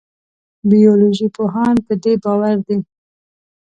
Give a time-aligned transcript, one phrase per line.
[0.69, 2.77] بیولوژي پوهان په دې باور دي.